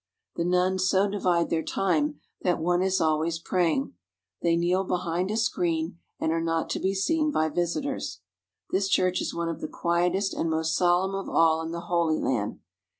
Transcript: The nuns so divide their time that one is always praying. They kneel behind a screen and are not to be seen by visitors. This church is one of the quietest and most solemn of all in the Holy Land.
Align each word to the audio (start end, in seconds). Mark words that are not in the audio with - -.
The 0.35 0.45
nuns 0.45 0.89
so 0.89 1.07
divide 1.07 1.51
their 1.51 1.61
time 1.61 2.21
that 2.41 2.57
one 2.57 2.81
is 2.81 2.99
always 2.99 3.37
praying. 3.37 3.93
They 4.41 4.55
kneel 4.55 4.83
behind 4.83 5.29
a 5.29 5.37
screen 5.37 5.99
and 6.19 6.31
are 6.31 6.41
not 6.41 6.71
to 6.71 6.79
be 6.79 6.95
seen 6.95 7.29
by 7.29 7.49
visitors. 7.49 8.19
This 8.71 8.89
church 8.89 9.21
is 9.21 9.35
one 9.35 9.47
of 9.47 9.61
the 9.61 9.67
quietest 9.67 10.33
and 10.33 10.49
most 10.49 10.75
solemn 10.75 11.13
of 11.13 11.29
all 11.29 11.61
in 11.61 11.69
the 11.69 11.81
Holy 11.81 12.17
Land. 12.19 12.61